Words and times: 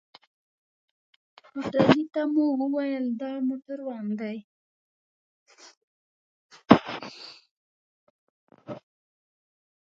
هوټلي 1.51 2.03
ته 2.13 2.21
مو 2.33 2.45
وويل 2.61 3.05
دا 3.21 3.31
موټروان 3.47 4.05
دی. 4.19 4.37